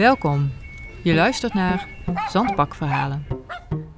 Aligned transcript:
Welkom. 0.00 0.50
Je 1.02 1.14
luistert 1.14 1.54
naar 1.54 1.88
Zandbakverhalen. 2.30 3.26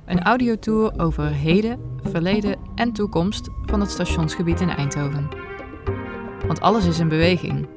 Een 0.05 0.23
audiotour 0.23 1.01
over 1.01 1.33
heden, 1.33 1.81
verleden 2.03 2.59
en 2.75 2.93
toekomst 2.93 3.49
van 3.65 3.81
het 3.81 3.91
stationsgebied 3.91 4.61
in 4.61 4.69
Eindhoven. 4.69 5.29
Want 6.47 6.61
alles 6.61 6.87
is 6.87 6.99
in 6.99 7.09
beweging. 7.09 7.69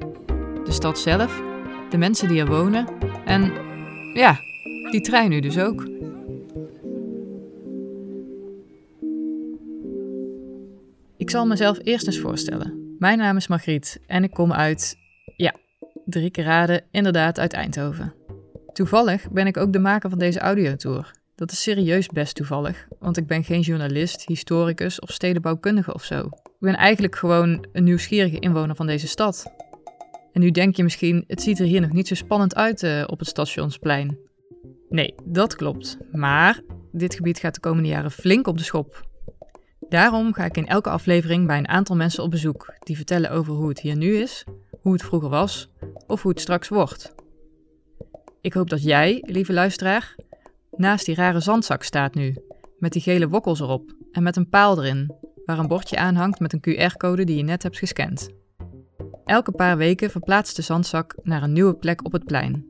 De 0.64 0.72
stad 0.72 0.98
zelf, 0.98 1.42
de 1.90 1.96
mensen 1.96 2.28
die 2.28 2.40
er 2.40 2.46
wonen 2.46 2.88
en 3.24 3.52
ja, 4.14 4.40
die 4.90 5.00
trein 5.00 5.30
nu 5.30 5.40
dus 5.40 5.58
ook. 5.58 5.88
Ik 11.16 11.30
zal 11.30 11.46
mezelf 11.46 11.78
eerst 11.82 12.06
eens 12.06 12.20
voorstellen. 12.20 12.96
Mijn 12.98 13.18
naam 13.18 13.36
is 13.36 13.46
Margriet 13.46 14.00
en 14.06 14.24
ik 14.24 14.30
kom 14.30 14.52
uit, 14.52 14.96
drie 16.06 16.30
keer 16.30 16.44
raden, 16.44 16.84
inderdaad 16.90 17.38
uit 17.38 17.52
Eindhoven. 17.52 18.14
Toevallig 18.72 19.30
ben 19.30 19.46
ik 19.46 19.56
ook 19.56 19.72
de 19.72 19.78
maker 19.78 20.10
van 20.10 20.18
deze 20.18 20.38
audiotour. 20.38 21.10
Dat 21.34 21.50
is 21.50 21.62
serieus 21.62 22.06
best 22.06 22.34
toevallig, 22.34 22.88
want 22.98 23.16
ik 23.16 23.26
ben 23.26 23.44
geen 23.44 23.60
journalist, 23.60 24.26
historicus 24.26 25.00
of 25.00 25.12
stedenbouwkundige 25.12 25.94
of 25.94 26.04
zo. 26.04 26.18
Ik 26.44 26.60
ben 26.60 26.76
eigenlijk 26.76 27.16
gewoon 27.16 27.66
een 27.72 27.84
nieuwsgierige 27.84 28.38
inwoner 28.38 28.76
van 28.76 28.86
deze 28.86 29.08
stad. 29.08 29.52
En 30.32 30.40
nu 30.40 30.50
denk 30.50 30.76
je 30.76 30.82
misschien, 30.82 31.24
het 31.26 31.42
ziet 31.42 31.58
er 31.58 31.66
hier 31.66 31.80
nog 31.80 31.92
niet 31.92 32.08
zo 32.08 32.14
spannend 32.14 32.54
uit 32.54 32.82
uh, 32.82 33.04
op 33.06 33.18
het 33.18 33.28
stationsplein. 33.28 34.18
Nee, 34.88 35.14
dat 35.24 35.56
klopt. 35.56 35.98
Maar 36.12 36.60
dit 36.92 37.14
gebied 37.14 37.38
gaat 37.38 37.54
de 37.54 37.60
komende 37.60 37.88
jaren 37.88 38.10
flink 38.10 38.46
op 38.46 38.58
de 38.58 38.64
schop. 38.64 39.08
Daarom 39.88 40.32
ga 40.32 40.44
ik 40.44 40.56
in 40.56 40.66
elke 40.66 40.90
aflevering 40.90 41.46
bij 41.46 41.58
een 41.58 41.68
aantal 41.68 41.96
mensen 41.96 42.22
op 42.22 42.30
bezoek 42.30 42.74
die 42.78 42.96
vertellen 42.96 43.30
over 43.30 43.52
hoe 43.52 43.68
het 43.68 43.80
hier 43.80 43.96
nu 43.96 44.16
is, 44.16 44.44
hoe 44.80 44.92
het 44.92 45.02
vroeger 45.02 45.28
was 45.28 45.68
of 46.06 46.22
hoe 46.22 46.30
het 46.30 46.40
straks 46.40 46.68
wordt. 46.68 47.14
Ik 48.40 48.52
hoop 48.52 48.70
dat 48.70 48.82
jij, 48.82 49.22
lieve 49.26 49.52
luisteraar, 49.52 50.14
naast 50.70 51.04
die 51.06 51.14
rare 51.14 51.40
zandzak 51.40 51.82
staat 51.82 52.14
nu, 52.14 52.36
met 52.78 52.92
die 52.92 53.02
gele 53.02 53.28
wokkels 53.28 53.60
erop 53.60 53.92
en 54.12 54.22
met 54.22 54.36
een 54.36 54.48
paal 54.48 54.78
erin, 54.78 55.14
waar 55.44 55.58
een 55.58 55.68
bordje 55.68 55.96
aanhangt 55.96 56.40
met 56.40 56.52
een 56.52 56.60
QR-code 56.60 57.24
die 57.24 57.36
je 57.36 57.42
net 57.42 57.62
hebt 57.62 57.78
gescand. 57.78 58.28
Elke 59.24 59.52
paar 59.52 59.76
weken 59.76 60.10
verplaatst 60.10 60.56
de 60.56 60.62
zandzak 60.62 61.14
naar 61.22 61.42
een 61.42 61.52
nieuwe 61.52 61.74
plek 61.74 62.04
op 62.04 62.12
het 62.12 62.24
plein. 62.24 62.66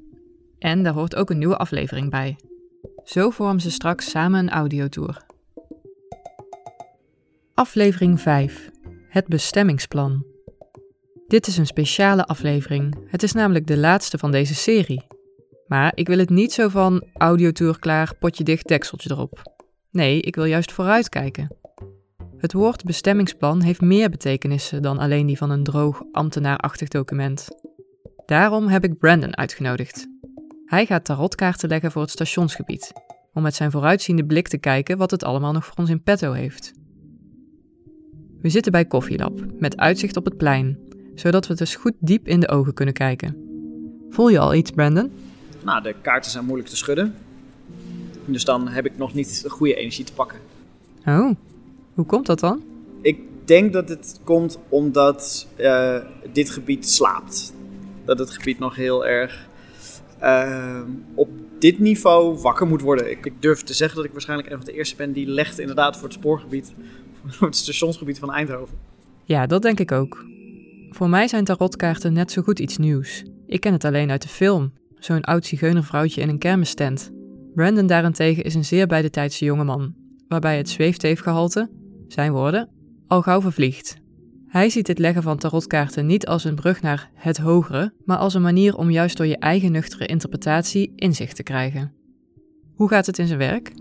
En 0.59 0.83
daar 0.83 0.93
hoort 0.93 1.15
ook 1.15 1.31
een 1.31 1.39
nieuwe 1.39 1.57
aflevering 1.57 2.11
bij. 2.11 2.37
Zo 3.05 3.31
vormen 3.31 3.61
ze 3.61 3.71
straks 3.71 4.11
samen 4.11 4.39
een 4.39 4.51
audiotour. 4.51 5.25
Aflevering 7.55 8.21
5. 8.21 8.71
Het 9.09 9.27
bestemmingsplan. 9.27 10.36
Dit 11.27 11.47
is 11.47 11.57
een 11.57 11.67
speciale 11.67 12.27
aflevering. 12.27 12.97
Het 13.07 13.23
is 13.23 13.33
namelijk 13.33 13.67
de 13.67 13.77
laatste 13.77 14.19
van 14.19 14.31
deze 14.31 14.55
serie. 14.55 15.07
Maar 15.67 15.93
ik 15.95 16.07
wil 16.07 16.19
het 16.19 16.31
niet 16.31 16.53
zo 16.53 16.69
van 16.69 17.05
audiotour 17.15 17.79
klaar, 17.79 18.15
potje 18.19 18.45
dicht, 18.45 18.69
dekseltje 18.69 19.11
erop. 19.11 19.55
Nee, 19.91 20.21
ik 20.21 20.35
wil 20.35 20.45
juist 20.45 20.73
vooruitkijken. 20.73 21.57
Het 22.37 22.53
woord 22.53 22.85
bestemmingsplan 22.85 23.63
heeft 23.63 23.81
meer 23.81 24.11
betekenissen 24.11 24.83
dan 24.83 24.99
alleen 24.99 25.27
die 25.27 25.37
van 25.37 25.51
een 25.51 25.63
droog, 25.63 26.03
ambtenaarachtig 26.13 26.89
document. 26.89 27.49
Daarom 28.27 28.67
heb 28.67 28.85
ik 28.85 28.99
Brandon 28.99 29.37
uitgenodigd. 29.37 30.07
Hij 30.65 30.87
gaat 30.87 31.05
tarotkaarten 31.05 31.69
leggen 31.69 31.93
voor 31.93 32.03
het 32.03 32.11
stationsgebied, 32.11 32.93
om 33.33 33.43
met 33.43 33.55
zijn 33.55 33.71
vooruitziende 33.71 34.25
blik 34.25 34.49
te 34.49 34.59
kijken 34.59 34.99
wat 34.99 35.11
het 35.11 35.25
allemaal 35.25 35.53
nog 35.53 35.65
voor 35.65 35.77
ons 35.77 35.91
in 35.91 36.03
petto 36.03 36.33
heeft. 36.33 36.73
We 38.41 38.49
zitten 38.49 38.73
bij 38.73 38.85
Koffielab, 38.85 39.41
met 39.59 39.77
uitzicht 39.77 40.17
op 40.17 40.25
het 40.25 40.37
plein, 40.37 40.86
zodat 41.17 41.47
we 41.47 41.55
dus 41.55 41.75
goed 41.77 41.93
diep 41.99 42.29
in 42.29 42.41
de 42.41 42.49
ogen 42.49 42.75
kunnen 42.75 42.95
kijken. 42.95 43.37
Voel 44.11 44.29
je 44.29 44.39
al 44.39 44.55
iets, 44.55 44.71
Brandon? 44.71 45.13
Nou, 45.65 45.83
de 45.83 45.95
kaarten 46.01 46.31
zijn 46.31 46.45
moeilijk 46.45 46.69
te 46.69 46.77
schudden. 46.77 47.15
Dus 48.25 48.45
dan 48.45 48.69
heb 48.69 48.87
ik 48.87 48.97
nog 48.97 49.15
niet 49.15 49.43
de 49.43 49.51
goede 49.51 49.75
energie 49.75 50.05
te 50.05 50.13
pakken. 50.13 50.39
Oh, 51.07 51.31
hoe 51.95 52.07
komt 52.07 52.27
dat 52.27 52.41
dan? 52.41 52.63
Ik 53.01 53.19
denk 53.45 53.73
dat 53.73 53.89
het 53.89 54.21
komt 54.25 54.59
omdat 54.69 55.47
uh, 55.57 55.97
dit 56.33 56.51
gebied 56.51 56.89
slaapt. 56.89 57.55
Dat 58.05 58.19
het 58.19 58.31
gebied 58.31 58.59
nog 58.59 58.77
heel 58.77 59.07
erg 59.07 59.49
uh, 60.23 60.81
op 61.15 61.29
dit 61.59 61.79
niveau 61.79 62.39
wakker 62.39 62.67
moet 62.67 62.81
worden. 62.81 63.11
Ik, 63.11 63.27
ik, 63.27 63.43
durf 63.43 63.63
te 63.63 63.75
zeggen 63.75 63.97
dat 63.97 64.05
ik 64.05 64.13
waarschijnlijk 64.13 64.51
een 64.51 64.57
van 64.57 64.67
de 64.67 64.73
eerste 64.73 64.97
ben 64.97 65.13
die 65.13 65.27
legt 65.27 65.59
inderdaad 65.59 65.95
voor 65.95 66.05
het 66.05 66.13
spoorgebied, 66.13 66.73
voor 67.27 67.47
het 67.47 67.57
stationsgebied 67.57 68.19
van 68.19 68.33
Eindhoven. 68.33 68.79
Ja, 69.25 69.47
dat 69.47 69.63
denk 69.63 69.81
ik 69.81 69.93
ook. 69.93 70.25
Voor 70.97 71.09
mij 71.09 71.29
zijn 71.29 71.45
tarotkaarten 71.45 72.13
net 72.13 72.33
zo 72.33 72.43
goed 72.43 72.59
iets 72.59 72.77
nieuws. 72.77 73.25
Ik 73.47 73.61
ken 73.61 73.73
het 73.73 73.85
alleen 73.85 74.11
uit 74.11 74.23
de 74.23 74.29
film, 74.29 74.73
zo'n 74.95 75.21
oud 75.21 75.47
zigeunervrouwtje 75.47 76.21
in 76.21 76.29
een 76.29 76.39
kermistent. 76.39 77.11
Brandon 77.55 77.87
daarentegen 77.87 78.45
is 78.45 78.55
een 78.55 78.65
zeer 78.65 78.87
bij 78.87 79.03
de 79.03 79.11
tijdse 79.11 79.45
jongeman, 79.45 79.95
waarbij 80.29 80.57
het 80.57 80.69
zweefteefgehalte, 80.69 81.71
zijn 82.09 82.33
woorden, 82.33 82.69
al 83.07 83.23
gauw 83.23 83.41
vervliegt. 83.41 83.97
Hij 84.47 84.71
ziet 84.71 84.87
het 84.87 84.99
leggen 84.99 85.23
van 85.23 85.39
tarotkaarten 85.39 86.07
niet 86.07 86.27
als 86.27 86.45
een 86.45 86.55
brug 86.55 86.83
naar 86.83 87.11
het 87.15 87.37
hogere, 87.37 87.93
maar 88.05 88.19
als 88.19 88.35
een 88.35 88.43
manier 88.43 88.77
om 88.77 88.91
juist 88.91 89.17
door 89.17 89.27
je 89.27 89.39
eigen 89.39 89.73
nuchtere 89.73 90.07
interpretatie 90.07 90.93
inzicht 90.95 91.37
te 91.37 91.43
krijgen. 91.43 91.93
Hoe 92.75 92.89
gaat 92.89 93.07
het 93.07 93.19
in 93.19 93.27
zijn 93.27 93.39
werk? 93.39 93.73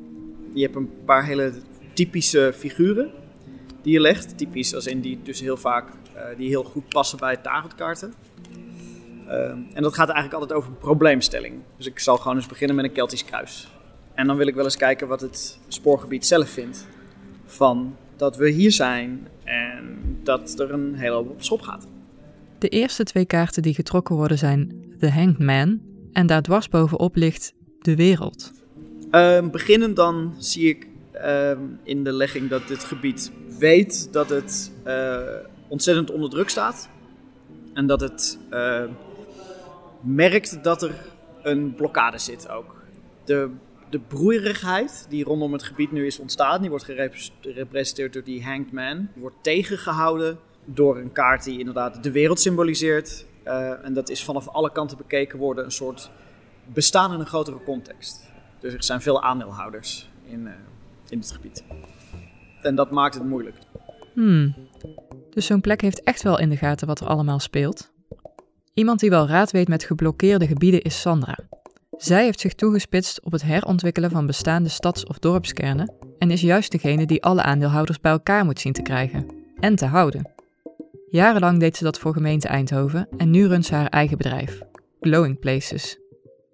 Je 0.54 0.62
hebt 0.62 0.76
een 0.76 0.90
paar 1.06 1.26
hele 1.26 1.54
typische 1.94 2.54
figuren 2.56 3.12
die 3.86 3.94
je 3.94 4.00
legt. 4.00 4.38
Typisch 4.38 4.76
als 4.76 4.88
in 4.88 5.02
die 5.02 5.20
dus 5.24 5.40
heel 5.40 5.58
vaak 5.58 5.90
uh, 6.16 6.22
die 6.38 6.48
heel 6.48 6.64
goed 6.64 6.90
passen 6.90 7.18
bij 7.18 7.38
tarotkaarten. 7.38 8.14
Uh, 9.28 9.32
en 9.74 9.82
dat 9.82 9.94
gaat 9.94 10.10
eigenlijk 10.10 10.40
altijd 10.42 10.60
over 10.60 10.72
probleemstelling. 10.72 11.56
Dus 11.78 11.86
ik 11.86 12.00
zal 12.00 12.18
gewoon 12.18 12.36
eens 12.38 12.48
beginnen 12.48 12.76
met 12.76 12.86
een 12.86 12.92
Keltisch 12.92 13.26
kruis. 13.26 13.68
En 14.14 14.28
dan 14.28 14.38
wil 14.38 14.48
ik 14.48 14.56
wel 14.56 14.64
eens 14.64 14.78
kijken 14.78 15.08
wat 15.08 15.22
het 15.22 15.60
spoorgebied 15.68 16.26
zelf 16.26 16.50
vindt 16.50 16.88
van 17.46 17.96
dat 18.16 18.38
we 18.38 18.50
hier 18.50 18.72
zijn 18.72 19.28
en 19.44 20.00
dat 20.24 20.60
er 20.60 20.72
een 20.72 20.96
hele 20.96 21.16
hoop 21.16 21.30
op 21.30 21.44
schop 21.44 21.62
gaat. 21.62 21.88
De 22.60 22.70
eerste 22.70 23.04
twee 23.04 23.26
kaarten 23.26 23.62
die 23.62 23.74
getrokken 23.74 24.16
worden 24.16 24.38
zijn 24.38 24.86
The 25.00 25.10
Hanged 25.10 25.40
Man 25.40 25.82
en 26.12 26.28
daar 26.28 26.42
dwars 26.42 26.70
bovenop 26.70 27.16
ligt 27.16 27.54
de 27.80 27.96
wereld. 27.96 28.52
Uh, 29.12 29.50
beginnend 29.50 29.96
dan 29.96 30.34
zie 30.38 30.70
ik 30.70 30.88
uh, 31.16 31.52
in 31.84 32.04
de 32.04 32.12
legging 32.12 32.50
dat 32.50 32.68
dit 32.68 32.84
gebied 32.84 33.32
weet 33.58 34.14
dat 34.14 34.30
het 34.30 34.72
uh, 34.88 35.20
ontzettend 35.68 36.12
onder 36.12 36.30
druk 36.30 36.50
staat. 36.50 36.90
En 37.74 37.88
dat 37.88 38.02
het 38.02 38.40
uh, 38.52 38.84
merkt 40.02 40.64
dat 40.64 40.82
er 40.82 40.96
een 41.44 41.76
blokkade 41.76 42.18
zit 42.18 42.50
ook. 42.50 42.76
De, 43.24 43.50
de 43.90 44.00
broeierigheid 44.00 45.06
die 45.10 45.24
rondom 45.24 45.54
het 45.54 45.64
gebied 45.64 45.92
nu 45.92 46.06
is 46.06 46.20
ontstaan, 46.20 46.62
die 46.62 46.70
wordt 46.70 46.86
gerepresenteerd 47.42 48.14
door 48.14 48.24
die 48.24 48.44
hanged 48.44 48.72
man. 48.72 48.98
Die 49.14 49.22
wordt 49.22 49.36
tegengehouden 49.42 50.40
door 50.66 50.98
een 50.98 51.12
kaart 51.12 51.44
die 51.44 51.60
inderdaad 51.60 52.04
de 52.04 52.12
wereld 52.12 52.40
symboliseert. 52.40 53.26
Uh, 53.46 53.86
en 53.86 53.94
dat 53.94 54.10
is 54.10 54.24
vanaf 54.24 54.48
alle 54.48 54.72
kanten 54.72 54.98
bekeken 54.98 55.40
worden 55.40 55.66
een 55.66 55.72
soort 55.72 56.10
bestaan 56.66 57.14
in 57.14 57.20
een 57.20 57.26
grotere 57.26 57.64
context. 57.64 58.32
Dus 58.60 58.74
er 58.74 58.84
zijn 58.84 59.02
veel 59.02 59.22
aandeelhouders 59.22 60.10
in, 60.26 60.50
in 61.10 61.20
het 61.20 61.32
gebied. 61.32 61.64
En 62.66 62.76
dat 62.76 62.92
maakt 62.92 63.14
het 63.14 63.24
moeilijk. 63.24 63.56
Hmm. 64.14 64.56
Dus 65.30 65.46
zo'n 65.46 65.62
plek 65.62 65.82
heeft 65.82 66.04
echt 66.04 66.24
wel 66.24 66.40
in 66.40 66.50
de 66.50 66.58
gaten 66.58 66.88
wat 66.88 67.00
er 67.00 67.08
allemaal 67.08 67.40
speelt. 67.40 67.94
Iemand 68.74 69.00
die 69.00 69.10
wel 69.10 69.28
raad 69.28 69.52
weet 69.52 69.68
met 69.68 69.84
geblokkeerde 69.84 70.48
gebieden 70.48 70.82
is 70.82 71.02
Sandra. 71.02 71.38
Zij 71.98 72.24
heeft 72.24 72.40
zich 72.40 72.54
toegespitst 72.54 73.24
op 73.24 73.32
het 73.32 73.42
herontwikkelen 73.42 74.12
van 74.12 74.26
bestaande 74.26 74.70
stads- 74.70 75.06
of 75.06 75.20
dorpskernen 75.20 75.94
en 76.20 76.32
is 76.32 76.42
juist 76.42 76.72
degene 76.72 77.06
die 77.06 77.24
alle 77.24 77.42
aandeelhouders 77.42 78.00
bij 78.00 78.12
elkaar 78.12 78.46
moet 78.46 78.60
zien 78.60 78.74
te 78.74 78.82
krijgen 78.82 79.26
en 79.60 79.76
te 79.76 79.86
houden. 79.86 80.30
Jarenlang 81.10 81.60
deed 81.60 81.78
ze 81.78 81.84
dat 81.84 82.00
voor 82.00 82.14
gemeente 82.14 82.48
Eindhoven 82.48 83.08
en 83.18 83.30
nu 83.30 83.48
runt 83.48 83.66
ze 83.66 83.76
haar 83.76 83.88
eigen 83.88 84.18
bedrijf, 84.18 84.62
Glowing 85.02 85.40
Places. 85.40 86.00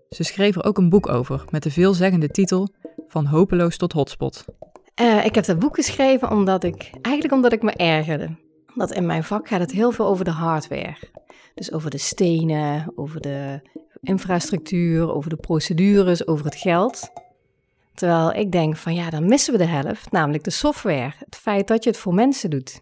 Ze 0.10 0.24
schreef 0.24 0.56
er 0.56 0.64
ook 0.64 0.78
een 0.78 0.90
boek 0.90 1.10
over 1.10 1.46
met 1.50 1.64
de 1.64 1.72
veelzeggende 1.72 2.30
titel 2.30 2.70
Van 3.08 3.26
hopeloos 3.26 3.78
tot 3.78 3.94
hotspot. 3.94 4.46
Uh, 5.02 5.26
ik 5.26 5.36
heb 5.36 5.46
dat 5.46 5.60
boek 5.60 5.76
geschreven 5.76 6.32
omdat 6.32 6.64
ik, 6.64 6.90
eigenlijk 7.02 7.36
omdat 7.36 7.54
ik 7.54 7.62
me 7.62 7.72
ergerde. 7.72 8.36
Want 8.76 8.92
in 8.92 9.06
mijn 9.06 9.24
vak 9.24 9.48
gaat 9.48 9.60
het 9.60 9.72
heel 9.72 9.92
veel 9.92 10.06
over 10.06 10.26
de 10.26 10.32
hardware. 10.32 10.96
Dus 11.54 11.72
over 11.72 11.90
de 11.90 11.98
stenen, 11.98 12.92
over 12.96 13.22
de 13.22 13.62
infrastructuur, 14.02 15.14
over 15.14 15.30
de 15.30 15.36
procedures, 15.36 16.28
over 16.28 16.46
het 16.46 16.56
geld. 16.56 17.10
Terwijl 17.94 18.34
ik 18.34 18.52
denk 18.52 18.78
van 18.78 18.94
ja, 18.94 19.10
dan 19.10 19.26
missen 19.26 19.54
we 19.54 19.60
de 19.60 19.66
helft, 19.66 20.12
namelijk 20.12 20.44
de 20.44 20.50
software. 20.50 21.14
Het 21.18 21.36
feit 21.36 21.68
dat 21.68 21.84
je 21.84 21.90
het 21.90 22.00
voor 22.00 22.14
mensen 22.14 22.50
doet. 22.50 22.82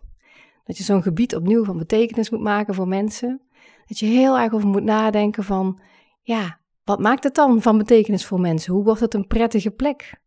Dat 0.63 0.77
je 0.77 0.83
zo'n 0.83 1.01
gebied 1.01 1.35
opnieuw 1.35 1.63
van 1.63 1.77
betekenis 1.77 2.29
moet 2.29 2.41
maken 2.41 2.73
voor 2.73 2.87
mensen. 2.87 3.41
Dat 3.87 3.99
je 3.99 4.05
heel 4.05 4.37
erg 4.37 4.53
over 4.53 4.67
moet 4.67 4.83
nadenken 4.83 5.43
van 5.43 5.79
ja, 6.21 6.59
wat 6.83 6.99
maakt 6.99 7.23
het 7.23 7.35
dan 7.35 7.61
van 7.61 7.77
betekenis 7.77 8.25
voor 8.25 8.39
mensen? 8.39 8.73
Hoe 8.73 8.83
wordt 8.83 9.01
het 9.01 9.13
een 9.13 9.27
prettige 9.27 9.71
plek? 9.71 10.19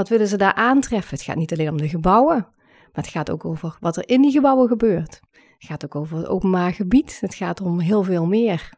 Wat 0.00 0.08
willen 0.08 0.28
ze 0.28 0.36
daar 0.36 0.54
aantreffen? 0.54 1.16
Het 1.16 1.26
gaat 1.26 1.36
niet 1.36 1.52
alleen 1.52 1.68
om 1.68 1.76
de 1.76 1.88
gebouwen, 1.88 2.36
maar 2.66 3.04
het 3.04 3.06
gaat 3.06 3.30
ook 3.30 3.44
over 3.44 3.76
wat 3.80 3.96
er 3.96 4.08
in 4.08 4.22
die 4.22 4.30
gebouwen 4.30 4.68
gebeurt. 4.68 5.20
Het 5.30 5.64
gaat 5.66 5.84
ook 5.84 5.94
over 5.94 6.16
het 6.16 6.26
openbaar 6.26 6.72
gebied. 6.72 7.18
Het 7.20 7.34
gaat 7.34 7.60
om 7.60 7.80
heel 7.80 8.02
veel 8.02 8.26
meer. 8.26 8.72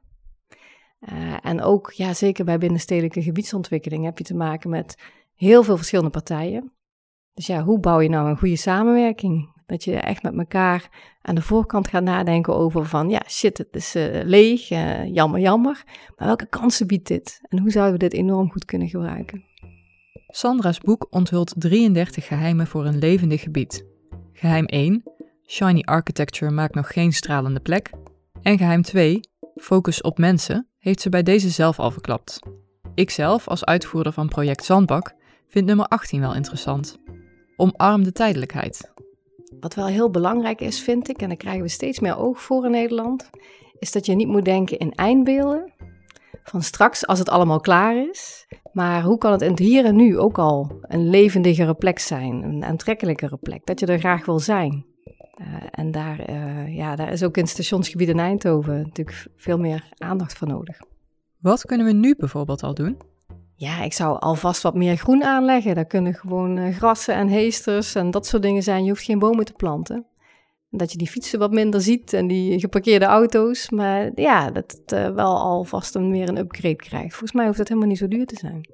Uh, 1.01 1.37
en 1.43 1.61
ook, 1.61 1.93
ja, 1.93 2.15
zeker 2.15 2.45
bij 2.45 2.59
binnenstedelijke 2.59 3.23
gebiedsontwikkeling 3.23 4.05
heb 4.05 4.19
je 4.19 4.25
te 4.25 4.35
maken 4.35 4.71
met 4.71 5.03
heel 5.35 5.63
veel 5.63 5.77
verschillende 5.77 6.11
partijen. 6.11 6.73
Dus 7.33 7.47
ja, 7.47 7.63
hoe 7.63 7.81
bouw 7.81 8.01
je 8.01 8.09
nou 8.09 8.29
een 8.29 8.39
goede 8.39 8.57
samenwerking? 8.57 9.63
Dat 9.67 9.85
je 9.85 9.97
echt 9.97 10.23
met 10.23 10.39
elkaar 10.39 10.89
aan 11.21 11.35
de 11.35 11.43
voorkant 11.43 11.89
gaat 11.89 12.03
nadenken 12.03 12.55
over 12.55 12.87
van, 12.87 13.11
ja, 13.11 13.23
shit, 13.29 13.59
het 13.59 13.77
is 13.77 13.97
uh, 13.97 14.23
leeg, 14.25 14.71
uh, 14.71 15.15
jammer, 15.15 15.41
jammer. 15.41 15.83
Maar 16.17 16.27
welke 16.27 16.47
kansen 16.47 16.87
biedt 16.87 17.09
dit? 17.09 17.41
En 17.43 17.59
hoe 17.59 17.71
zouden 17.71 17.93
we 17.93 18.09
dit 18.09 18.13
enorm 18.13 18.51
goed 18.51 18.65
kunnen 18.65 18.89
gebruiken? 18.89 19.51
Sandra's 20.35 20.79
boek 20.79 21.07
onthult 21.11 21.55
33 21.57 22.27
geheimen 22.27 22.67
voor 22.67 22.87
een 22.87 22.99
levendig 22.99 23.41
gebied. 23.41 23.85
Geheim 24.33 24.65
1, 24.65 25.03
Shiny 25.47 25.81
Architecture 25.81 26.51
maakt 26.51 26.75
nog 26.75 26.93
geen 26.93 27.13
stralende 27.13 27.61
plek. 27.61 27.91
En 28.43 28.59
geheim 28.59 28.83
2, 28.83 29.21
Focus 29.57 30.01
op 30.01 30.19
mensen, 30.19 30.69
heeft 30.79 31.01
ze 31.01 31.09
bij 31.09 31.23
deze 31.23 31.49
zelf 31.49 31.79
al 31.79 31.91
verklapt. 31.91 32.39
Ikzelf, 32.95 33.49
als 33.49 33.65
uitvoerder 33.65 34.13
van 34.13 34.29
project 34.29 34.65
Zandbak, 34.65 35.15
vind 35.49 35.67
nummer 35.67 35.87
18 35.87 36.21
wel 36.21 36.35
interessant. 36.35 36.99
Omarm 37.57 38.05
de 38.05 38.13
tijdelijkheid. 38.13 38.93
Wat 39.61 39.75
wel 39.75 39.87
heel 39.87 40.11
belangrijk 40.11 40.61
is, 40.61 40.81
vind 40.81 41.09
ik, 41.09 41.21
en 41.23 41.29
daar 41.29 41.37
krijgen 41.37 41.63
we 41.63 41.69
steeds 41.69 42.01
meer 42.01 42.17
oog 42.17 42.43
voor 42.43 42.65
in 42.65 42.71
Nederland, 42.71 43.31
is 43.79 43.93
dat 43.93 44.07
je 44.07 44.15
niet 44.15 44.29
moet 44.29 44.45
denken 44.45 44.79
in 44.79 44.93
eindbeelden. 44.93 45.73
Van 46.43 46.63
straks 46.63 47.07
als 47.07 47.19
het 47.19 47.29
allemaal 47.29 47.61
klaar 47.61 48.09
is. 48.09 48.47
Maar 48.73 49.03
hoe 49.03 49.19
kan 49.19 49.33
het 49.33 49.43
in 49.43 49.51
het 49.51 49.59
hier 49.59 49.85
en 49.85 49.97
nu 49.97 50.19
ook 50.19 50.39
al 50.39 50.79
een 50.81 51.11
levendigere 51.11 51.75
plek 51.75 51.99
zijn, 51.99 52.43
een 52.43 52.65
aantrekkelijkere 52.65 53.37
plek, 53.37 53.67
dat 53.67 53.81
je 53.81 53.87
er 53.87 53.99
graag 53.99 54.27
wil 54.27 54.39
zijn. 54.39 54.85
Uh, 55.41 55.47
en 55.71 55.91
daar, 55.91 56.31
uh, 56.31 56.77
ja, 56.77 56.97
daar 56.97 57.13
is 57.13 57.23
ook 57.23 57.37
in 57.37 57.43
het 57.43 57.53
stationsgebied 57.53 58.09
in 58.09 58.19
Eindhoven 58.19 58.83
natuurlijk 58.83 59.27
veel 59.37 59.59
meer 59.59 59.89
aandacht 59.99 60.39
voor 60.39 60.49
nodig. 60.49 60.79
Wat 61.39 61.65
kunnen 61.65 61.87
we 61.87 61.93
nu 61.93 62.15
bijvoorbeeld 62.19 62.63
al 62.63 62.75
doen? 62.75 62.99
Ja, 63.55 63.83
ik 63.83 63.93
zou 63.93 64.19
alvast 64.19 64.63
wat 64.63 64.75
meer 64.75 64.97
groen 64.97 65.25
aanleggen. 65.25 65.75
Daar 65.75 65.85
kunnen 65.85 66.15
gewoon 66.15 66.59
uh, 66.59 66.75
grassen 66.77 67.15
en 67.15 67.29
heesters 67.29 67.95
en 67.95 68.11
dat 68.11 68.27
soort 68.27 68.43
dingen 68.43 68.63
zijn. 68.63 68.85
Je 68.85 68.91
hoeft 68.91 69.05
geen 69.05 69.19
bomen 69.19 69.45
te 69.45 69.53
planten. 69.53 70.07
Dat 70.75 70.93
je 70.93 70.99
die 70.99 71.09
fietsen 71.09 71.39
wat 71.39 71.53
minder 71.53 71.81
ziet 71.81 72.13
en 72.13 72.27
die 72.27 72.61
geparkeerde 72.61 73.05
auto's. 73.05 73.71
Maar 73.71 74.11
ja, 74.15 74.51
dat 74.51 74.81
het 74.81 74.93
uh, 74.93 75.15
wel 75.15 75.39
alvast 75.39 75.95
een, 75.95 76.11
meer 76.11 76.29
een 76.29 76.39
upgrade 76.39 76.77
krijgt. 76.77 77.11
Volgens 77.11 77.33
mij 77.33 77.47
hoeft 77.47 77.59
het 77.59 77.69
helemaal 77.69 77.89
niet 77.89 77.99
zo 77.99 78.09
duur 78.09 78.27
te 78.27 78.37
zijn. 78.37 78.69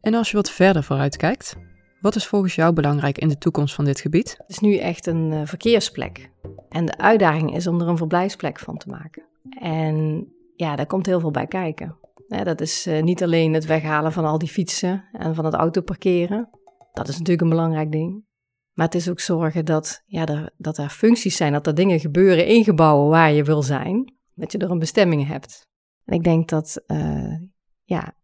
En 0.00 0.14
als 0.14 0.30
je 0.30 0.36
wat 0.36 0.50
verder 0.50 0.82
vooruit 0.82 1.16
kijkt, 1.16 1.56
wat 2.00 2.14
is 2.14 2.26
volgens 2.26 2.54
jou 2.54 2.72
belangrijk 2.72 3.18
in 3.18 3.28
de 3.28 3.38
toekomst 3.38 3.74
van 3.74 3.84
dit 3.84 4.00
gebied? 4.00 4.34
Het 4.38 4.50
is 4.50 4.58
nu 4.58 4.76
echt 4.76 5.06
een 5.06 5.32
uh, 5.32 5.40
verkeersplek. 5.44 6.30
En 6.68 6.84
de 6.84 6.98
uitdaging 6.98 7.54
is 7.54 7.66
om 7.66 7.80
er 7.80 7.88
een 7.88 7.96
verblijfsplek 7.96 8.58
van 8.58 8.76
te 8.76 8.88
maken. 8.88 9.22
En 9.60 10.26
ja, 10.56 10.76
daar 10.76 10.86
komt 10.86 11.06
heel 11.06 11.20
veel 11.20 11.30
bij 11.30 11.46
kijken. 11.46 11.96
Ja, 12.28 12.44
dat 12.44 12.60
is 12.60 12.86
uh, 12.86 13.02
niet 13.02 13.22
alleen 13.22 13.54
het 13.54 13.66
weghalen 13.66 14.12
van 14.12 14.24
al 14.24 14.38
die 14.38 14.48
fietsen 14.48 15.04
en 15.12 15.34
van 15.34 15.44
het 15.44 15.54
autoparkeren. 15.54 16.48
Dat 16.92 17.08
is 17.08 17.14
natuurlijk 17.14 17.42
een 17.42 17.48
belangrijk 17.48 17.92
ding. 17.92 18.24
Maar 18.72 18.86
het 18.86 18.94
is 18.94 19.10
ook 19.10 19.20
zorgen 19.20 19.64
dat, 19.64 20.02
ja, 20.06 20.26
er, 20.26 20.50
dat 20.56 20.78
er 20.78 20.88
functies 20.88 21.36
zijn, 21.36 21.52
dat 21.52 21.66
er 21.66 21.74
dingen 21.74 22.00
gebeuren 22.00 22.46
in 22.46 22.64
gebouwen 22.64 23.08
waar 23.08 23.32
je 23.32 23.44
wil 23.44 23.62
zijn. 23.62 24.14
Dat 24.34 24.52
je 24.52 24.58
er 24.58 24.70
een 24.70 24.78
bestemming 24.78 25.26
hebt. 25.26 25.66
En 26.04 26.14
ik 26.14 26.24
denk 26.24 26.48
dat, 26.48 26.82
uh, 26.86 27.38
ja, 27.82 28.14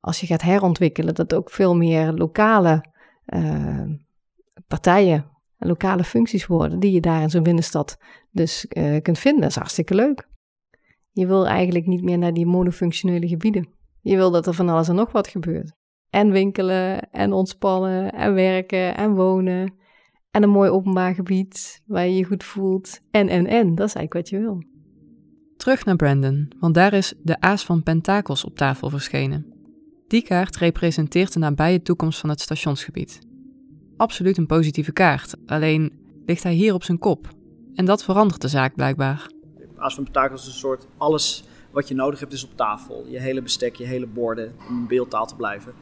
als 0.00 0.20
je 0.20 0.26
gaat 0.26 0.42
herontwikkelen, 0.42 1.14
dat 1.14 1.34
ook 1.34 1.50
veel 1.50 1.76
meer 1.76 2.12
lokale 2.12 2.84
uh, 3.26 3.84
partijen, 4.66 5.30
lokale 5.58 6.04
functies 6.04 6.46
worden, 6.46 6.80
die 6.80 6.92
je 6.92 7.00
daar 7.00 7.22
in 7.22 7.30
zo'n 7.30 7.42
binnenstad 7.42 7.98
dus 8.30 8.66
uh, 8.68 9.00
kunt 9.00 9.18
vinden. 9.18 9.40
Dat 9.40 9.50
is 9.50 9.56
hartstikke 9.56 9.94
leuk. 9.94 10.28
Je 11.10 11.26
wil 11.26 11.46
eigenlijk 11.46 11.86
niet 11.86 12.02
meer 12.02 12.18
naar 12.18 12.32
die 12.34 12.46
monofunctionele 12.46 13.28
gebieden. 13.28 13.68
Je 14.00 14.16
wil 14.16 14.30
dat 14.30 14.46
er 14.46 14.54
van 14.54 14.68
alles 14.68 14.88
en 14.88 14.94
nog 14.94 15.12
wat 15.12 15.28
gebeurt. 15.28 15.72
En 16.10 16.30
winkelen, 16.30 17.10
en 17.10 17.32
ontspannen, 17.32 18.12
en 18.12 18.34
werken, 18.34 18.96
en 18.96 19.14
wonen. 19.14 19.74
En 20.34 20.42
een 20.42 20.50
mooi 20.50 20.70
openbaar 20.70 21.14
gebied 21.14 21.82
waar 21.86 22.06
je 22.06 22.16
je 22.16 22.24
goed 22.24 22.44
voelt. 22.44 23.00
En, 23.10 23.28
en, 23.28 23.46
en. 23.46 23.74
Dat 23.74 23.86
is 23.86 23.94
eigenlijk 23.94 24.12
wat 24.12 24.28
je 24.28 24.38
wil. 24.38 24.62
Terug 25.56 25.84
naar 25.84 25.96
Brandon, 25.96 26.52
want 26.58 26.74
daar 26.74 26.92
is 26.92 27.14
de 27.22 27.40
Aas 27.40 27.64
van 27.64 27.82
Pentakels 27.82 28.44
op 28.44 28.56
tafel 28.56 28.90
verschenen. 28.90 29.46
Die 30.06 30.22
kaart 30.22 30.56
representeert 30.56 31.32
de 31.32 31.38
nabije 31.38 31.82
toekomst 31.82 32.20
van 32.20 32.28
het 32.28 32.40
stationsgebied. 32.40 33.18
Absoluut 33.96 34.36
een 34.36 34.46
positieve 34.46 34.92
kaart, 34.92 35.34
alleen 35.46 35.92
ligt 36.26 36.42
hij 36.42 36.54
hier 36.54 36.74
op 36.74 36.84
zijn 36.84 36.98
kop. 36.98 37.28
En 37.74 37.84
dat 37.84 38.04
verandert 38.04 38.40
de 38.40 38.48
zaak 38.48 38.74
blijkbaar. 38.74 39.30
Aas 39.76 39.94
van 39.94 40.04
Pentakels 40.04 40.40
is 40.40 40.46
een 40.46 40.58
soort 40.58 40.86
alles 40.96 41.44
wat 41.70 41.88
je 41.88 41.94
nodig 41.94 42.20
hebt 42.20 42.32
is 42.32 42.44
op 42.44 42.56
tafel. 42.56 43.06
Je 43.08 43.20
hele 43.20 43.42
bestek, 43.42 43.76
je 43.76 43.84
hele 43.84 44.06
borden, 44.06 44.52
om 44.68 44.78
in 44.78 44.86
beeldtaal 44.86 45.26
te 45.26 45.36
blijven. 45.36 45.72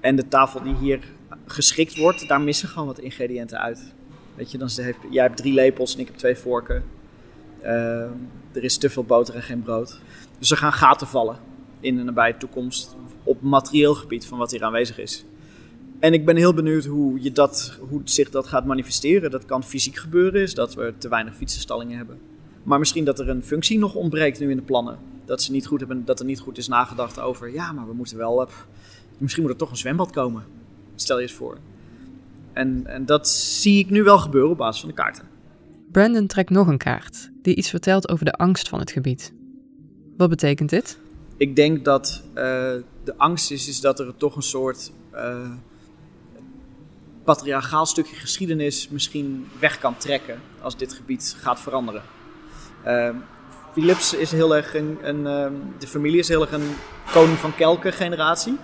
En 0.00 0.16
de 0.16 0.28
tafel 0.28 0.62
die 0.62 0.74
hier 0.74 1.18
geschikt 1.50 1.96
wordt, 1.96 2.28
daar 2.28 2.40
missen 2.40 2.68
gewoon 2.68 2.86
wat 2.86 2.98
ingrediënten 2.98 3.60
uit. 3.60 3.92
Weet 4.34 4.50
je, 4.50 4.58
dan 4.58 4.68
heeft, 4.74 4.98
jij 5.10 5.22
hebt 5.22 5.36
drie 5.36 5.52
lepels 5.52 5.94
en 5.94 6.00
ik 6.00 6.06
heb 6.06 6.16
twee 6.16 6.36
vorken. 6.36 6.84
Uh, 7.62 7.68
er 8.52 8.64
is 8.64 8.78
te 8.78 8.90
veel 8.90 9.04
boter 9.04 9.34
en 9.34 9.42
geen 9.42 9.62
brood. 9.62 10.00
Dus 10.38 10.50
er 10.50 10.56
gaan 10.56 10.72
gaten 10.72 11.06
vallen 11.06 11.36
in 11.80 11.96
de 11.96 12.02
nabije 12.02 12.36
toekomst 12.36 12.96
op 13.24 13.42
materieel 13.42 13.94
gebied 13.94 14.26
van 14.26 14.38
wat 14.38 14.50
hier 14.50 14.64
aanwezig 14.64 14.98
is. 14.98 15.24
En 15.98 16.12
ik 16.12 16.24
ben 16.24 16.36
heel 16.36 16.54
benieuwd 16.54 16.84
hoe, 16.84 17.22
je 17.22 17.32
dat, 17.32 17.78
hoe 17.88 18.00
zich 18.04 18.30
dat 18.30 18.46
gaat 18.46 18.64
manifesteren. 18.64 19.30
Dat 19.30 19.44
kan 19.44 19.64
fysiek 19.64 19.96
gebeuren, 19.96 20.40
is 20.40 20.54
dat 20.54 20.74
we 20.74 20.94
te 20.98 21.08
weinig 21.08 21.36
fietsenstallingen 21.36 21.96
hebben. 21.96 22.18
Maar 22.62 22.78
misschien 22.78 23.04
dat 23.04 23.18
er 23.18 23.28
een 23.28 23.42
functie 23.42 23.78
nog 23.78 23.94
ontbreekt 23.94 24.40
nu 24.40 24.50
in 24.50 24.56
de 24.56 24.62
plannen. 24.62 24.98
Dat, 25.24 25.42
ze 25.42 25.52
niet 25.52 25.66
goed 25.66 25.78
hebben, 25.78 26.04
dat 26.04 26.20
er 26.20 26.26
niet 26.26 26.40
goed 26.40 26.58
is 26.58 26.68
nagedacht 26.68 27.20
over, 27.20 27.52
ja, 27.52 27.72
maar 27.72 27.86
we 27.86 27.92
moeten 27.92 28.16
wel, 28.16 28.48
misschien 29.18 29.42
moet 29.42 29.52
er 29.52 29.58
toch 29.58 29.70
een 29.70 29.76
zwembad 29.76 30.10
komen. 30.10 30.44
Stel 31.00 31.16
je 31.16 31.22
eens 31.22 31.32
voor. 31.32 31.58
En, 32.52 32.86
en 32.86 33.06
dat 33.06 33.28
zie 33.28 33.78
ik 33.78 33.90
nu 33.90 34.02
wel 34.02 34.18
gebeuren 34.18 34.50
op 34.50 34.56
basis 34.56 34.80
van 34.80 34.88
de 34.88 34.94
kaarten. 34.94 35.28
Brandon 35.92 36.26
trekt 36.26 36.50
nog 36.50 36.66
een 36.66 36.78
kaart 36.78 37.30
die 37.42 37.54
iets 37.54 37.70
vertelt 37.70 38.08
over 38.08 38.24
de 38.24 38.32
angst 38.32 38.68
van 38.68 38.78
het 38.78 38.90
gebied. 38.90 39.32
Wat 40.16 40.28
betekent 40.28 40.70
dit? 40.70 40.98
Ik 41.36 41.56
denk 41.56 41.84
dat 41.84 42.22
uh, 42.28 42.34
de 43.04 43.14
angst 43.16 43.50
is, 43.50 43.68
is 43.68 43.80
dat 43.80 44.00
er 44.00 44.14
toch 44.16 44.36
een 44.36 44.42
soort 44.42 44.92
uh, 45.14 45.50
patriarchaal 47.24 47.86
stukje 47.86 48.16
geschiedenis 48.16 48.88
misschien 48.88 49.46
weg 49.58 49.78
kan 49.78 49.96
trekken 49.96 50.40
als 50.60 50.76
dit 50.76 50.92
gebied 50.92 51.36
gaat 51.38 51.60
veranderen. 51.60 52.02
Uh, 52.86 53.08
Philips 53.72 54.14
is 54.14 54.32
heel 54.32 54.56
erg 54.56 54.74
een, 54.74 54.98
een 55.02 55.22
de 55.78 55.86
familie 55.86 56.18
is 56.18 56.28
heel 56.28 56.40
erg 56.40 56.52
een 56.52 56.74
koning 57.12 57.38
van 57.38 57.54
kelken 57.54 57.92
generatie. 57.92 58.56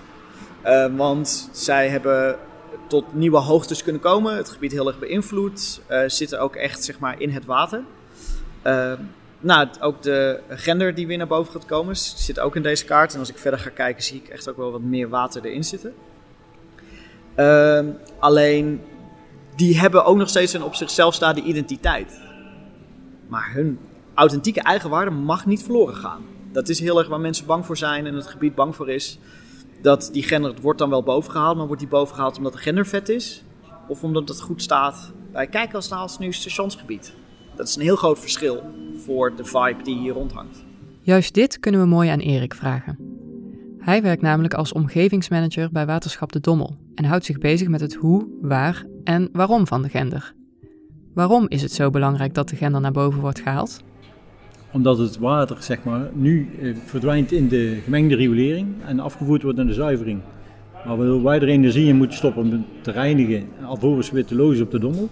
Want 0.97 1.49
zij 1.53 1.89
hebben 1.89 2.39
tot 2.87 3.15
nieuwe 3.15 3.39
hoogtes 3.39 3.83
kunnen 3.83 4.03
komen. 4.03 4.37
Het 4.37 4.49
gebied 4.49 4.73
heel 4.73 4.87
erg 4.87 4.99
beïnvloed. 4.99 5.81
Uh, 5.91 6.03
zitten 6.07 6.41
ook 6.41 6.57
echt 6.57 6.85
zeg 6.85 6.99
maar, 6.99 7.21
in 7.21 7.31
het 7.31 7.45
water. 7.45 7.83
Uh, 8.67 8.93
nou, 9.41 9.69
ook 9.81 10.03
de 10.03 10.41
gender 10.49 10.95
die 10.95 11.07
weer 11.07 11.19
naar 11.19 11.27
boven 11.27 11.53
gaat 11.53 11.67
komen 11.67 11.97
zit 11.97 12.41
ook 12.41 12.57
in 12.57 12.63
deze 12.63 12.85
kaart. 12.85 13.13
En 13.13 13.19
als 13.19 13.31
ik 13.31 13.39
verder 13.39 13.61
ga 13.61 13.71
kijken 13.71 14.03
zie 14.03 14.23
ik 14.25 14.29
echt 14.29 14.49
ook 14.49 14.57
wel 14.57 14.73
wat 14.73 14.81
meer 14.81 15.09
water 15.09 15.45
erin 15.45 15.65
zitten. 15.65 15.95
Uh, 17.37 17.81
alleen, 18.19 18.81
die 19.57 19.79
hebben 19.79 20.05
ook 20.05 20.17
nog 20.17 20.29
steeds 20.29 20.53
een 20.53 20.63
op 20.63 20.75
zichzelf 20.75 21.15
staande 21.15 21.43
identiteit. 21.43 22.21
Maar 23.29 23.53
hun 23.53 23.79
authentieke 24.15 24.61
eigenwaarde 24.61 25.11
mag 25.11 25.47
niet 25.47 25.63
verloren 25.63 25.95
gaan. 25.95 26.25
Dat 26.53 26.69
is 26.69 26.81
heel 26.81 26.99
erg 26.99 27.09
waar 27.09 27.21
mensen 27.21 27.47
bang 27.47 27.67
voor 27.67 27.77
zijn 27.77 28.07
en 28.07 28.15
het 28.15 28.27
gebied 28.27 28.55
bang 28.55 28.77
voor 28.77 28.91
is 28.91 29.19
dat 29.83 30.09
die 30.13 30.23
gender 30.23 30.55
wordt 30.63 30.79
dan 30.79 30.91
wel 30.91 31.03
bovengehaald, 31.03 31.57
maar 31.57 31.67
wordt 31.67 31.81
die 31.81 31.91
bovengehaald 31.91 32.37
omdat 32.37 32.53
de 32.53 32.59
gender 32.59 32.87
vet 32.87 33.09
is? 33.09 33.45
Of 33.89 34.03
omdat 34.05 34.29
het 34.29 34.41
goed 34.41 34.63
staat 34.63 35.13
bij 35.33 35.47
kijk 35.47 35.75
als 35.75 35.91
het 35.91 36.19
nu 36.19 36.33
stationsgebied? 36.33 37.15
Dat 37.57 37.69
is 37.69 37.77
een 37.77 37.83
heel 37.83 37.97
groot 37.97 38.19
verschil 38.19 38.63
voor 38.97 39.37
de 39.37 39.45
vibe 39.45 39.83
die 39.83 39.99
hier 39.99 40.13
rondhangt. 40.13 40.65
Juist 41.01 41.35
dit 41.35 41.61
kunnen 41.61 41.81
we 41.81 41.87
mooi 41.87 42.09
aan 42.09 42.19
Erik 42.19 42.55
vragen. 42.55 42.99
Hij 43.79 44.03
werkt 44.03 44.23
namelijk 44.23 44.55
als 44.55 44.73
omgevingsmanager 44.73 45.69
bij 45.73 45.87
Waterschap 45.87 46.33
de 46.33 46.41
Dommel 46.41 46.77
en 46.95 47.05
houdt 47.05 47.25
zich 47.25 47.39
bezig 47.39 47.69
met 47.69 47.81
het 47.81 47.95
hoe, 47.95 48.27
waar 48.41 48.85
en 49.05 49.29
waarom 49.33 49.67
van 49.67 49.83
de 49.83 49.89
gender. 49.89 50.35
Waarom 51.15 51.47
is 51.49 51.63
het 51.63 51.73
zo 51.73 51.91
belangrijk 51.91 52.35
dat 52.35 52.49
de 52.49 52.57
gender 52.57 52.81
naar 52.81 52.93
boven 52.93 53.21
wordt 53.21 53.41
gehaald? 53.41 53.81
Omdat 54.73 54.99
het 54.99 55.19
water 55.19 55.57
zeg 55.61 55.85
maar, 55.85 56.11
nu 56.13 56.49
eh, 56.61 56.75
verdwijnt 56.85 57.33
in 57.33 57.49
de 57.49 57.79
gemengde 57.85 58.17
riolering 58.17 58.67
en 58.87 59.01
afgevoerd 59.01 59.43
wordt 59.43 59.57
naar 59.57 59.67
de 59.67 59.73
zuivering. 59.73 60.21
Maar 60.87 61.23
wij 61.23 61.41
er 61.41 61.49
energie 61.49 61.87
in 61.87 61.97
moeten 61.97 62.17
stoppen 62.17 62.43
om 62.43 62.65
te 62.81 62.91
reinigen, 62.91 63.49
alvorens 63.65 64.11
weer 64.11 64.25
te 64.25 64.35
lozen 64.35 64.65
op 64.65 64.71
de 64.71 64.79
dommel. 64.79 65.09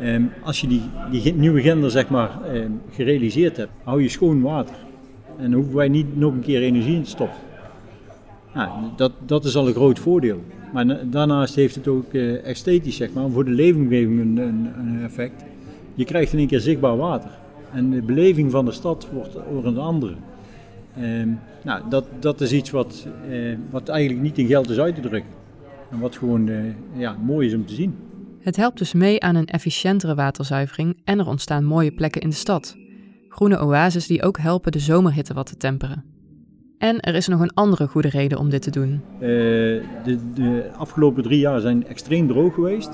Eh, 0.00 0.22
als 0.42 0.60
je 0.60 0.66
die, 0.66 0.82
die 1.10 1.34
nieuwe 1.34 1.60
gender 1.60 1.90
zeg 1.90 2.08
maar, 2.08 2.42
eh, 2.42 2.62
gerealiseerd 2.90 3.56
hebt, 3.56 3.70
hou 3.82 4.02
je 4.02 4.08
schoon 4.08 4.40
water. 4.40 4.74
En 5.38 5.52
hoeven 5.52 5.74
wij 5.74 5.88
niet 5.88 6.16
nog 6.16 6.32
een 6.32 6.40
keer 6.40 6.62
energie 6.62 6.94
in 6.94 7.02
te 7.02 7.10
stoppen. 7.10 7.38
Dat, 8.96 9.12
dat 9.26 9.44
is 9.44 9.56
al 9.56 9.68
een 9.68 9.74
groot 9.74 9.98
voordeel. 9.98 10.42
Maar 10.72 11.10
daarnaast 11.10 11.54
heeft 11.54 11.74
het 11.74 11.88
ook 11.88 12.12
eh, 12.12 12.44
esthetisch, 12.44 12.96
zeg 12.96 13.12
maar, 13.12 13.30
voor 13.30 13.44
de 13.44 13.50
leefomgeving 13.50 14.20
een, 14.20 14.36
een, 14.36 14.72
een 14.78 15.02
effect. 15.04 15.44
Je 15.94 16.04
krijgt 16.04 16.32
in 16.32 16.38
één 16.38 16.48
keer 16.48 16.60
zichtbaar 16.60 16.96
water. 16.96 17.30
En 17.72 17.90
de 17.90 18.02
beleving 18.02 18.50
van 18.50 18.64
de 18.64 18.72
stad 18.72 19.08
wordt 19.12 19.32
door 19.50 19.66
een 19.66 19.78
andere. 19.78 20.14
Ehm, 20.96 21.28
nou, 21.64 21.82
dat, 21.88 22.06
dat 22.20 22.40
is 22.40 22.52
iets 22.52 22.70
wat, 22.70 23.06
eh, 23.28 23.56
wat 23.70 23.88
eigenlijk 23.88 24.22
niet 24.22 24.38
in 24.38 24.46
geld 24.46 24.70
is 24.70 24.78
uit 24.78 24.94
te 24.94 25.00
drukken. 25.00 25.30
En 25.90 25.98
wat 25.98 26.16
gewoon 26.16 26.48
eh, 26.48 26.56
ja, 26.96 27.16
mooi 27.24 27.46
is 27.46 27.54
om 27.54 27.66
te 27.66 27.74
zien. 27.74 27.96
Het 28.40 28.56
helpt 28.56 28.78
dus 28.78 28.92
mee 28.92 29.22
aan 29.22 29.34
een 29.34 29.46
efficiëntere 29.46 30.14
waterzuivering 30.14 30.96
en 31.04 31.18
er 31.18 31.26
ontstaan 31.26 31.64
mooie 31.64 31.92
plekken 31.92 32.20
in 32.20 32.28
de 32.28 32.34
stad. 32.34 32.76
Groene 33.28 33.62
oases 33.62 34.06
die 34.06 34.22
ook 34.22 34.38
helpen 34.38 34.72
de 34.72 34.78
zomerhitte 34.78 35.34
wat 35.34 35.46
te 35.46 35.56
temperen. 35.56 36.04
En 36.78 37.00
er 37.00 37.14
is 37.14 37.28
nog 37.28 37.40
een 37.40 37.54
andere 37.54 37.86
goede 37.86 38.08
reden 38.08 38.38
om 38.38 38.50
dit 38.50 38.62
te 38.62 38.70
doen. 38.70 39.00
Eh, 39.14 39.20
de, 40.04 40.18
de 40.34 40.70
afgelopen 40.76 41.22
drie 41.22 41.38
jaar 41.38 41.60
zijn 41.60 41.86
extreem 41.86 42.26
droog 42.28 42.54
geweest. 42.54 42.90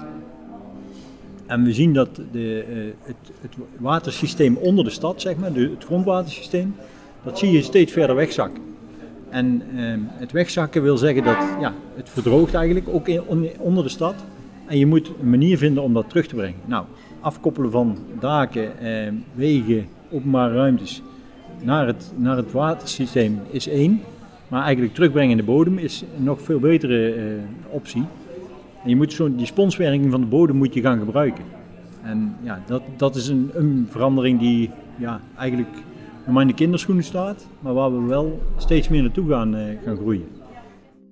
En 1.46 1.64
we 1.64 1.72
zien 1.72 1.92
dat 1.92 2.20
de, 2.32 2.64
eh, 2.68 2.76
het, 3.02 3.16
het 3.40 3.52
watersysteem 3.78 4.56
onder 4.56 4.84
de 4.84 4.90
stad, 4.90 5.20
zeg 5.20 5.36
maar, 5.36 5.52
de, 5.52 5.60
het 5.60 5.84
grondwatersysteem, 5.84 6.74
dat 7.22 7.38
zie 7.38 7.50
je 7.50 7.62
steeds 7.62 7.92
verder 7.92 8.16
wegzakken. 8.16 8.62
En 9.28 9.62
ehm, 9.76 10.00
het 10.06 10.32
wegzakken 10.32 10.82
wil 10.82 10.96
zeggen 10.96 11.24
dat 11.24 11.36
ja, 11.60 11.74
het 11.94 12.08
verdroogt 12.08 12.54
eigenlijk 12.54 12.88
ook 12.88 13.08
onder 13.58 13.84
de 13.84 13.90
stad. 13.90 14.14
En 14.66 14.78
je 14.78 14.86
moet 14.86 15.10
een 15.20 15.30
manier 15.30 15.58
vinden 15.58 15.82
om 15.82 15.94
dat 15.94 16.08
terug 16.08 16.26
te 16.26 16.34
brengen. 16.34 16.60
Nou, 16.64 16.84
afkoppelen 17.20 17.70
van 17.70 17.98
daken, 18.20 18.78
eh, 18.78 19.12
wegen, 19.34 19.86
openbare 20.10 20.54
ruimtes 20.54 21.02
naar 21.62 21.86
het, 21.86 22.12
naar 22.16 22.36
het 22.36 22.52
watersysteem 22.52 23.40
is 23.50 23.68
één. 23.68 24.02
Maar 24.48 24.62
eigenlijk 24.62 24.94
terugbrengen 24.94 25.30
in 25.30 25.36
de 25.36 25.42
bodem 25.42 25.78
is 25.78 26.04
een 26.16 26.24
nog 26.24 26.42
veel 26.42 26.58
betere 26.58 27.14
eh, 27.14 27.22
optie. 27.70 28.04
Je 28.84 28.96
moet 28.96 29.12
zo, 29.12 29.34
die 29.34 29.46
sponswerking 29.46 30.10
van 30.10 30.20
de 30.20 30.26
bodem 30.26 30.56
moet 30.56 30.74
je 30.74 30.80
gaan 30.80 30.98
gebruiken. 30.98 31.44
En 32.02 32.36
ja, 32.42 32.62
dat, 32.66 32.82
dat 32.96 33.16
is 33.16 33.28
een, 33.28 33.50
een 33.52 33.86
verandering 33.90 34.38
die 34.38 34.70
ja, 34.98 35.20
eigenlijk 35.36 35.74
nog 36.24 36.34
maar 36.34 36.42
in 36.42 36.48
de 36.48 36.54
kinderschoenen 36.54 37.04
staat, 37.04 37.46
maar 37.60 37.74
waar 37.74 37.92
we 37.92 38.08
wel 38.08 38.42
steeds 38.56 38.88
meer 38.88 39.02
naartoe 39.02 39.28
gaan, 39.28 39.56
eh, 39.56 39.78
gaan 39.84 39.96
groeien. 39.96 40.26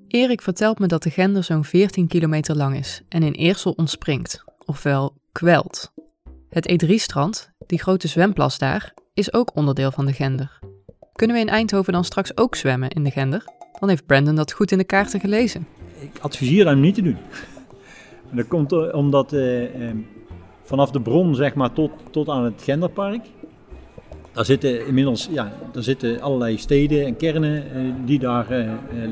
Erik 0.09 0.43
vertelt 0.43 0.79
me 0.79 0.87
dat 0.87 1.03
de 1.03 1.11
Gender 1.11 1.45
zo'n 1.45 1.65
14 1.65 2.07
kilometer 2.07 2.57
lang 2.57 2.77
is 2.77 3.03
en 3.09 3.23
in 3.23 3.33
Eersel 3.33 3.73
ontspringt, 3.73 4.45
ofwel 4.65 5.17
kwelt. 5.33 5.93
Het 6.49 6.85
E3-strand, 6.85 7.53
die 7.67 7.79
grote 7.79 8.09
zwemplas 8.09 8.59
daar, 8.59 8.95
is 9.15 9.33
ook 9.33 9.57
onderdeel 9.57 9.91
van 9.91 10.07
de 10.07 10.13
Gender. 10.13 10.59
Kunnen 11.13 11.37
we 11.37 11.43
in 11.43 11.49
Eindhoven 11.49 11.93
dan 11.93 12.05
straks 12.05 12.37
ook 12.37 12.55
zwemmen 12.55 12.89
in 12.89 13.05
de 13.05 13.11
Gender? 13.11 13.45
Dan 13.81 13.89
heeft 13.89 14.07
Brandon 14.07 14.35
dat 14.35 14.53
goed 14.53 14.73
in 14.73 14.79
de 14.79 14.85
kaarten 14.85 15.21
gelezen. 15.21 15.67
Ik 16.01 16.19
adviseer 16.21 16.67
hem 16.67 16.81
niet 16.81 16.95
te 16.95 17.03
doen. 17.03 17.17
Dat 18.33 18.47
komt 18.47 18.73
eh, 18.73 18.95
omdat 18.95 19.33
eh, 19.33 19.65
eh, 19.65 19.97
vanaf 20.63 20.91
de 20.91 21.01
bron 21.01 21.35
zeg 21.35 21.55
maar, 21.55 21.73
tot, 21.73 21.91
tot 22.11 22.29
aan 22.29 22.45
het 22.45 22.63
Genderpark, 22.63 23.25
daar 24.33 24.45
zitten 24.45 24.87
inmiddels 24.87 25.29
ja, 25.31 25.53
daar 25.73 25.83
zitten 25.83 26.21
allerlei 26.21 26.59
steden 26.59 27.07
en 27.07 27.17
kernen 27.17 27.65
die 28.05 28.19
daar 28.19 28.47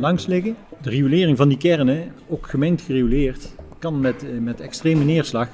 langs 0.01 0.27
liggen. 0.27 0.57
De 0.83 0.91
riolering 0.91 1.37
van 1.37 1.49
die 1.49 1.59
kernen, 1.59 2.13
ook 2.29 2.47
gemengd 2.47 2.83
gerioleerd, 2.83 3.55
kan 3.79 4.01
met, 4.01 4.41
met 4.41 4.61
extreme 4.61 5.05
neerslag 5.05 5.49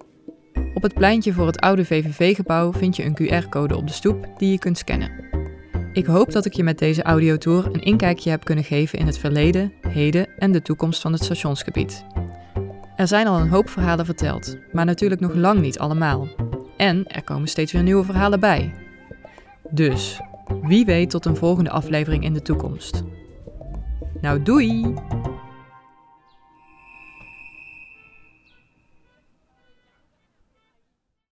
Op 0.75 0.83
het 0.83 0.95
pleintje 0.95 1.33
voor 1.33 1.47
het 1.47 1.61
oude 1.61 1.85
VVV-gebouw 1.85 2.73
vind 2.73 2.97
je 2.97 3.05
een 3.05 3.19
QR-code 3.23 3.77
op 3.77 3.87
de 3.87 3.93
stoep 3.93 4.29
die 4.37 4.51
je 4.51 4.59
kunt 4.59 4.79
scannen. 4.79 5.11
Ik 5.93 6.07
hoop 6.07 6.33
dat 6.33 6.45
ik 6.45 6.53
je 6.53 6.63
met 6.63 6.79
deze 6.79 7.03
audiotour 7.03 7.67
een 7.67 7.83
inkijkje 7.83 8.31
heb 8.31 8.45
kunnen 8.45 8.65
geven 8.65 8.99
in 8.99 9.07
het 9.07 9.19
verleden, 9.19 9.73
heden 9.89 10.39
en 10.39 10.53
de 10.53 10.63
toekomst 10.63 11.01
van 11.01 11.13
het 11.13 11.25
stationsgebied. 11.25 12.05
Er 12.97 13.07
zijn 13.07 13.27
al 13.27 13.41
een 13.41 13.49
hoop 13.49 13.69
verhalen 13.69 14.05
verteld, 14.05 14.57
maar 14.73 14.85
natuurlijk 14.85 15.21
nog 15.21 15.35
lang 15.35 15.61
niet 15.61 15.79
allemaal. 15.79 16.29
En 16.77 17.07
er 17.07 17.25
komen 17.25 17.49
steeds 17.49 17.73
weer 17.73 17.83
nieuwe 17.83 18.05
verhalen 18.05 18.41
bij. 18.41 18.75
Dus, 19.71 20.21
wie 20.63 20.85
weet 20.85 21.11
tot 21.11 21.25
een 21.25 21.37
volgende 21.37 21.71
aflevering 21.71 22.25
in 22.25 22.33
de 22.33 22.43
toekomst. 22.43 23.03
Nou, 24.21 24.43
doei! 24.43 24.95